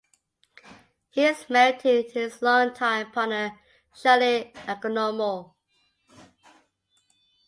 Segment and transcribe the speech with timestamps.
[1.11, 3.59] He is married to his longtime partner
[3.95, 5.53] Sharlene Economou.